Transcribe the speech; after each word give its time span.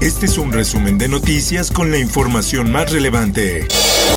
Este 0.00 0.26
es 0.26 0.38
un 0.38 0.52
resumen 0.52 0.98
de 0.98 1.08
noticias 1.08 1.70
con 1.70 1.90
la 1.90 1.98
información 1.98 2.70
más 2.70 2.92
relevante. 2.92 3.66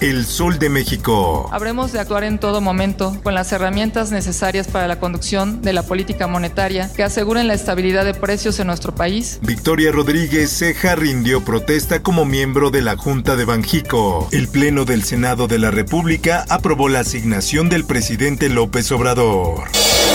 El 0.01 0.25
Sol 0.25 0.59
de 0.59 0.69
México. 0.69 1.49
Habremos 1.51 1.91
de 1.91 1.99
actuar 1.99 2.23
en 2.23 2.39
todo 2.39 2.61
momento 2.61 3.17
con 3.23 3.33
las 3.33 3.51
herramientas 3.51 4.11
necesarias 4.11 4.67
para 4.67 4.87
la 4.87 4.99
conducción 4.99 5.61
de 5.61 5.73
la 5.73 5.83
política 5.83 6.27
monetaria 6.27 6.91
que 6.93 7.03
aseguren 7.03 7.47
la 7.47 7.53
estabilidad 7.53 8.05
de 8.05 8.13
precios 8.13 8.59
en 8.59 8.67
nuestro 8.67 8.93
país. 8.93 9.39
Victoria 9.41 9.91
Rodríguez 9.91 10.51
Ceja 10.51 10.95
rindió 10.95 11.43
protesta 11.43 12.03
como 12.03 12.25
miembro 12.25 12.69
de 12.69 12.81
la 12.81 12.97
Junta 12.97 13.35
de 13.35 13.45
Banjico. 13.45 14.27
El 14.31 14.49
Pleno 14.49 14.83
del 14.83 15.03
Senado 15.03 15.47
de 15.47 15.59
la 15.59 15.71
República 15.71 16.45
aprobó 16.49 16.89
la 16.89 16.99
asignación 16.99 17.69
del 17.69 17.85
presidente 17.85 18.49
López 18.49 18.91
Obrador. 18.91 19.63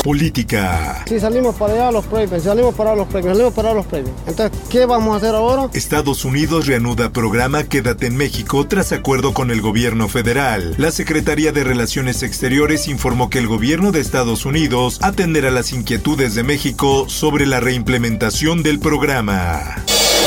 Política. 0.02 1.04
Si 1.06 1.20
salimos 1.20 1.54
para 1.54 1.74
allá 1.74 1.92
los 1.92 2.04
premios, 2.04 2.42
salimos 2.42 2.74
para 2.74 2.96
los 2.96 3.06
premios, 3.06 3.37
salimos 3.37 3.54
para 3.54 3.73
los 3.73 3.87
premios. 3.87 4.10
Entonces, 4.26 4.59
¿qué 4.68 4.84
vamos 4.84 5.15
a 5.15 5.16
hacer 5.18 5.32
ahora? 5.32 5.62
Estados 5.75 6.25
Unidos 6.25 6.66
reanuda 6.66 7.12
programa 7.12 7.65
Quédate 7.65 8.07
en 8.07 8.16
México 8.16 8.66
tras 8.66 8.93
acuerdo 8.93 9.33
con 9.33 9.51
el 9.51 9.61
gobierno 9.61 10.09
federal. 10.09 10.75
La 10.79 10.91
Secretaría 10.91 11.52
de 11.52 11.65
Relaciones 11.65 12.23
Exteriores 12.23 12.88
informó 12.88 13.30
que 13.30 13.38
el 13.38 13.47
gobierno 13.47 13.93
de 13.93 14.01
Estados 14.01 14.45
Unidos 14.45 14.98
atenderá 15.02 15.51
las 15.51 15.73
inquietudes 15.73 16.35
de 16.35 16.43
México 16.43 17.09
sobre 17.09 17.47
la 17.47 17.61
reimplementación 17.61 18.63
del 18.63 18.79
programa. 18.79 19.77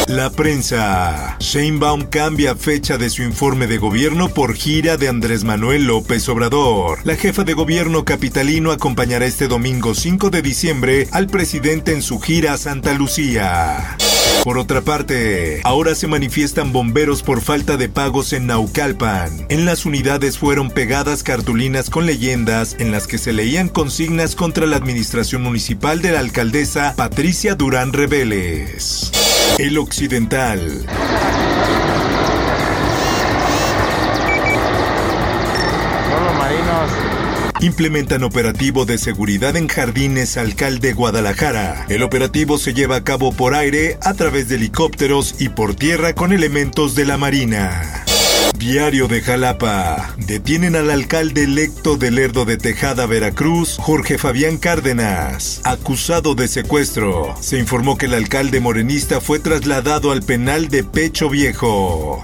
La 0.07 0.29
prensa. 0.29 1.35
Sheinbaum 1.39 2.03
cambia 2.03 2.55
fecha 2.55 2.97
de 2.97 3.09
su 3.09 3.23
informe 3.23 3.65
de 3.65 3.79
gobierno 3.79 4.29
por 4.29 4.53
gira 4.53 4.97
de 4.97 5.07
Andrés 5.07 5.43
Manuel 5.43 5.85
López 5.85 6.29
Obrador. 6.29 6.99
La 7.05 7.15
jefa 7.15 7.43
de 7.43 7.53
gobierno 7.53 8.05
capitalino 8.05 8.71
acompañará 8.71 9.25
este 9.25 9.47
domingo 9.47 9.95
5 9.95 10.29
de 10.29 10.41
diciembre 10.43 11.07
al 11.11 11.25
presidente 11.25 11.91
en 11.91 12.03
su 12.03 12.19
gira 12.19 12.53
a 12.53 12.57
Santa 12.57 12.93
Lucía. 12.93 13.97
Por 14.43 14.57
otra 14.57 14.81
parte, 14.81 15.61
ahora 15.63 15.95
se 15.95 16.07
manifiestan 16.07 16.71
bomberos 16.71 17.23
por 17.23 17.41
falta 17.41 17.77
de 17.77 17.89
pagos 17.89 18.33
en 18.33 18.47
Naucalpan. 18.47 19.47
En 19.49 19.65
las 19.65 19.85
unidades 19.85 20.37
fueron 20.37 20.69
pegadas 20.69 21.23
cartulinas 21.23 21.89
con 21.89 22.05
leyendas 22.05 22.75
en 22.79 22.91
las 22.91 23.07
que 23.07 23.17
se 23.17 23.33
leían 23.33 23.69
consignas 23.69 24.35
contra 24.35 24.65
la 24.67 24.77
administración 24.77 25.41
municipal 25.41 26.01
de 26.01 26.11
la 26.11 26.19
alcaldesa 26.19 26.93
Patricia 26.95 27.55
Durán 27.55 27.93
Reveles. 27.93 29.11
El 29.57 29.77
Occidental. 29.77 30.85
Implementan 37.65 38.21
operativo 38.21 38.85
de 38.85 38.99
seguridad 38.99 39.55
en 39.55 39.67
Jardines 39.67 40.37
Alcalde 40.37 40.93
Guadalajara. 40.93 41.87
El 41.89 42.03
operativo 42.03 42.59
se 42.59 42.75
lleva 42.75 42.97
a 42.97 43.03
cabo 43.03 43.33
por 43.33 43.55
aire, 43.55 43.97
a 44.03 44.13
través 44.13 44.49
de 44.49 44.57
helicópteros 44.57 45.33
y 45.39 45.49
por 45.49 45.73
tierra 45.73 46.13
con 46.13 46.31
elementos 46.31 46.93
de 46.93 47.05
la 47.05 47.17
Marina. 47.17 48.03
Diario 48.59 49.07
de 49.07 49.21
Jalapa. 49.21 50.13
Detienen 50.15 50.75
al 50.75 50.91
alcalde 50.91 51.45
electo 51.45 51.97
de 51.97 52.11
Lerdo 52.11 52.45
de 52.45 52.57
Tejada, 52.57 53.07
Veracruz, 53.07 53.77
Jorge 53.79 54.19
Fabián 54.19 54.57
Cárdenas, 54.57 55.61
acusado 55.63 56.35
de 56.35 56.47
secuestro. 56.47 57.35
Se 57.41 57.57
informó 57.57 57.97
que 57.97 58.05
el 58.05 58.13
alcalde 58.13 58.59
morenista 58.59 59.21
fue 59.21 59.39
trasladado 59.39 60.11
al 60.11 60.21
penal 60.21 60.67
de 60.67 60.83
Pecho 60.83 61.31
Viejo. 61.31 62.23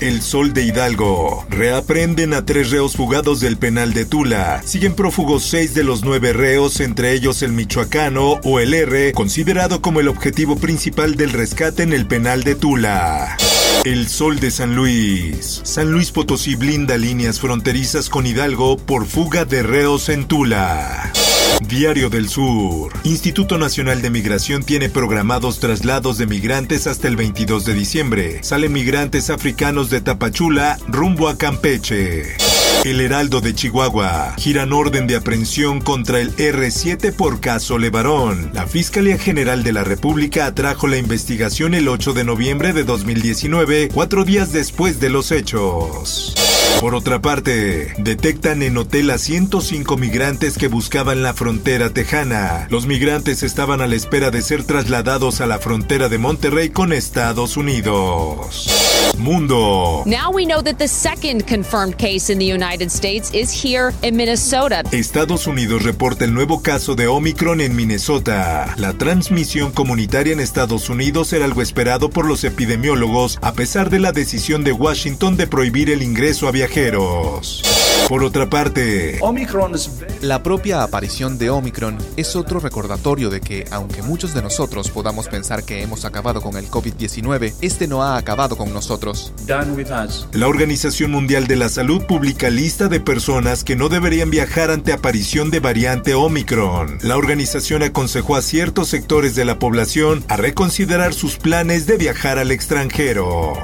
El 0.00 0.22
Sol 0.22 0.54
de 0.54 0.62
Hidalgo. 0.62 1.44
Reaprenden 1.50 2.32
a 2.32 2.46
tres 2.46 2.70
reos 2.70 2.96
fugados 2.96 3.40
del 3.40 3.58
penal 3.58 3.92
de 3.92 4.06
Tula. 4.06 4.62
Siguen 4.64 4.94
prófugos 4.94 5.44
seis 5.44 5.74
de 5.74 5.84
los 5.84 6.04
nueve 6.04 6.32
reos, 6.32 6.80
entre 6.80 7.12
ellos 7.12 7.42
el 7.42 7.52
michoacano 7.52 8.40
o 8.42 8.60
el 8.60 8.72
R, 8.72 9.12
considerado 9.12 9.82
como 9.82 10.00
el 10.00 10.08
objetivo 10.08 10.56
principal 10.56 11.16
del 11.16 11.32
rescate 11.32 11.82
en 11.82 11.92
el 11.92 12.06
penal 12.06 12.44
de 12.44 12.54
Tula. 12.54 13.36
El 13.84 14.08
Sol 14.08 14.40
de 14.40 14.50
San 14.50 14.74
Luis. 14.74 15.60
San 15.64 15.92
Luis 15.92 16.12
Potosí 16.12 16.54
blinda 16.54 16.96
líneas 16.96 17.38
fronterizas 17.38 18.08
con 18.08 18.26
Hidalgo 18.26 18.78
por 18.78 19.06
fuga 19.06 19.44
de 19.44 19.62
reos 19.62 20.08
en 20.08 20.26
Tula. 20.26 21.12
Diario 21.66 22.10
del 22.10 22.28
Sur. 22.28 22.92
Instituto 23.04 23.58
Nacional 23.58 24.02
de 24.02 24.10
Migración 24.10 24.62
tiene 24.62 24.88
programados 24.88 25.60
traslados 25.60 26.18
de 26.18 26.26
migrantes 26.26 26.86
hasta 26.86 27.08
el 27.08 27.16
22 27.16 27.64
de 27.64 27.74
diciembre. 27.74 28.42
Salen 28.42 28.72
migrantes 28.72 29.30
africanos 29.30 29.90
de 29.90 30.00
Tapachula 30.00 30.78
rumbo 30.88 31.28
a 31.28 31.38
Campeche. 31.38 32.49
El 32.84 33.00
Heraldo 33.00 33.40
de 33.42 33.54
Chihuahua. 33.54 34.34
Giran 34.38 34.72
orden 34.72 35.06
de 35.06 35.16
aprehensión 35.16 35.80
contra 35.80 36.20
el 36.20 36.34
R7 36.36 37.12
por 37.12 37.40
caso 37.40 37.76
Levarón. 37.76 38.50
La 38.54 38.66
Fiscalía 38.66 39.18
General 39.18 39.62
de 39.62 39.72
la 39.72 39.84
República 39.84 40.46
atrajo 40.46 40.86
la 40.86 40.96
investigación 40.96 41.74
el 41.74 41.88
8 41.88 42.14
de 42.14 42.24
noviembre 42.24 42.72
de 42.72 42.84
2019, 42.84 43.90
cuatro 43.92 44.24
días 44.24 44.52
después 44.52 44.98
de 44.98 45.10
los 45.10 45.30
hechos. 45.30 46.34
Por 46.80 46.94
otra 46.94 47.20
parte, 47.20 47.92
detectan 47.98 48.62
en 48.62 48.78
hotel 48.78 49.10
a 49.10 49.18
105 49.18 49.98
migrantes 49.98 50.56
que 50.56 50.68
buscaban 50.68 51.22
la 51.22 51.34
frontera 51.34 51.90
tejana. 51.90 52.66
Los 52.70 52.86
migrantes 52.86 53.42
estaban 53.42 53.82
a 53.82 53.86
la 53.86 53.96
espera 53.96 54.30
de 54.30 54.40
ser 54.40 54.64
trasladados 54.64 55.42
a 55.42 55.46
la 55.46 55.58
frontera 55.58 56.08
de 56.08 56.16
Monterrey 56.16 56.70
con 56.70 56.94
Estados 56.94 57.58
Unidos. 57.58 58.89
Mundo. 59.18 60.02
Now 60.06 60.30
we 60.32 60.44
know 60.46 60.62
that 60.62 60.78
the 60.78 60.88
second 60.88 61.46
confirmed 61.46 61.98
case 61.98 62.30
in 62.30 62.38
the 62.38 62.44
United 62.44 62.90
States 62.90 63.30
is 63.32 63.52
here 63.52 63.92
in 64.02 64.16
Minnesota. 64.16 64.82
Estados 64.92 65.46
Unidos 65.46 65.82
reporta 65.82 66.24
el 66.24 66.32
nuevo 66.32 66.62
caso 66.62 66.94
de 66.94 67.06
Omicron 67.06 67.60
en 67.60 67.76
Minnesota. 67.76 68.74
La 68.76 68.94
transmisión 68.94 69.72
comunitaria 69.72 70.32
en 70.32 70.40
Estados 70.40 70.88
Unidos 70.88 71.32
era 71.32 71.44
algo 71.44 71.62
esperado 71.62 72.10
por 72.10 72.26
los 72.26 72.44
epidemiólogos 72.44 73.38
a 73.42 73.52
pesar 73.52 73.90
de 73.90 74.00
la 74.00 74.12
decisión 74.12 74.64
de 74.64 74.72
Washington 74.72 75.36
de 75.36 75.46
prohibir 75.46 75.90
el 75.90 76.02
ingreso 76.02 76.48
a 76.48 76.50
viajeros. 76.50 77.62
Por 78.08 78.24
otra 78.24 78.50
parte, 78.50 79.20
la 80.20 80.42
propia 80.42 80.82
aparición 80.82 81.38
de 81.38 81.50
Omicron 81.50 81.96
es 82.16 82.34
otro 82.34 82.58
recordatorio 82.58 83.30
de 83.30 83.40
que, 83.40 83.64
aunque 83.70 84.02
muchos 84.02 84.34
de 84.34 84.42
nosotros 84.42 84.90
podamos 84.90 85.28
pensar 85.28 85.62
que 85.62 85.82
hemos 85.82 86.04
acabado 86.04 86.42
con 86.42 86.56
el 86.56 86.68
COVID-19, 86.68 87.54
este 87.60 87.86
no 87.86 88.02
ha 88.02 88.16
acabado 88.16 88.56
con 88.56 88.72
nosotros. 88.72 89.32
La 90.32 90.48
Organización 90.48 91.10
Mundial 91.12 91.46
de 91.46 91.56
la 91.56 91.68
Salud 91.68 92.02
publica 92.04 92.50
lista 92.50 92.88
de 92.88 93.00
personas 93.00 93.62
que 93.62 93.76
no 93.76 93.88
deberían 93.88 94.30
viajar 94.30 94.70
ante 94.70 94.92
aparición 94.92 95.50
de 95.50 95.60
variante 95.60 96.14
Omicron. 96.14 96.98
La 97.02 97.16
organización 97.16 97.82
aconsejó 97.82 98.36
a 98.36 98.42
ciertos 98.42 98.88
sectores 98.88 99.34
de 99.34 99.44
la 99.44 99.58
población 99.58 100.24
a 100.28 100.36
reconsiderar 100.36 101.14
sus 101.14 101.36
planes 101.36 101.86
de 101.86 101.96
viajar 101.96 102.38
al 102.38 102.50
extranjero. 102.50 103.54